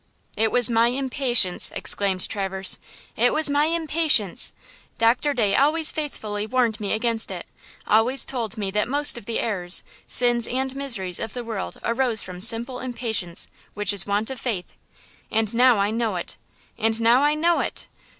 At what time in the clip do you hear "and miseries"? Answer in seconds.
10.47-11.19